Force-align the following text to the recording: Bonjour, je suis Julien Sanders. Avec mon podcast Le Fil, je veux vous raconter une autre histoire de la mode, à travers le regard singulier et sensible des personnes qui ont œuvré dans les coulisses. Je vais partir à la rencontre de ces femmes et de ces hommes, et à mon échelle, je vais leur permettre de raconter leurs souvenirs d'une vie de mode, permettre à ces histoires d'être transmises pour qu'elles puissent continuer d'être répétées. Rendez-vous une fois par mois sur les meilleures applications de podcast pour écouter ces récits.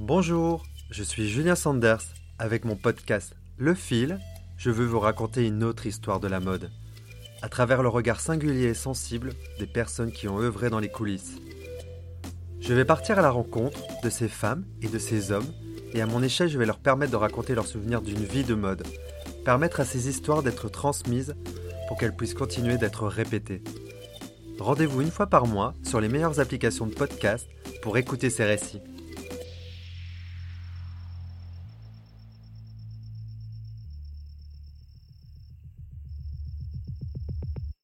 Bonjour, 0.00 0.64
je 0.90 1.02
suis 1.02 1.28
Julien 1.28 1.56
Sanders. 1.56 2.04
Avec 2.38 2.64
mon 2.64 2.76
podcast 2.76 3.34
Le 3.56 3.74
Fil, 3.74 4.20
je 4.56 4.70
veux 4.70 4.86
vous 4.86 5.00
raconter 5.00 5.44
une 5.44 5.64
autre 5.64 5.86
histoire 5.86 6.20
de 6.20 6.28
la 6.28 6.38
mode, 6.38 6.70
à 7.42 7.48
travers 7.48 7.82
le 7.82 7.88
regard 7.88 8.20
singulier 8.20 8.66
et 8.66 8.74
sensible 8.74 9.32
des 9.58 9.66
personnes 9.66 10.12
qui 10.12 10.28
ont 10.28 10.38
œuvré 10.38 10.70
dans 10.70 10.78
les 10.78 10.88
coulisses. 10.88 11.38
Je 12.60 12.74
vais 12.74 12.84
partir 12.84 13.18
à 13.18 13.22
la 13.22 13.32
rencontre 13.32 13.80
de 14.04 14.08
ces 14.08 14.28
femmes 14.28 14.64
et 14.82 14.88
de 14.88 15.00
ces 15.00 15.32
hommes, 15.32 15.52
et 15.92 16.00
à 16.00 16.06
mon 16.06 16.22
échelle, 16.22 16.48
je 16.48 16.60
vais 16.60 16.66
leur 16.66 16.78
permettre 16.78 17.10
de 17.10 17.16
raconter 17.16 17.56
leurs 17.56 17.66
souvenirs 17.66 18.00
d'une 18.00 18.24
vie 18.24 18.44
de 18.44 18.54
mode, 18.54 18.86
permettre 19.44 19.80
à 19.80 19.84
ces 19.84 20.08
histoires 20.08 20.44
d'être 20.44 20.68
transmises 20.68 21.34
pour 21.88 21.98
qu'elles 21.98 22.14
puissent 22.14 22.34
continuer 22.34 22.78
d'être 22.78 23.08
répétées. 23.08 23.64
Rendez-vous 24.60 25.00
une 25.00 25.10
fois 25.10 25.26
par 25.26 25.48
mois 25.48 25.74
sur 25.82 26.00
les 26.00 26.08
meilleures 26.08 26.38
applications 26.38 26.86
de 26.86 26.94
podcast 26.94 27.48
pour 27.82 27.98
écouter 27.98 28.30
ces 28.30 28.44
récits. 28.44 28.80